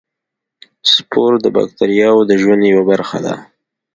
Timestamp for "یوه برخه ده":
2.71-3.33